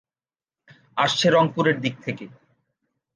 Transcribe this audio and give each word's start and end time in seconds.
আসছে 0.97 1.27
রংপুরের 1.29 1.77
দিক 1.81 1.95
থেকে। 2.05 2.25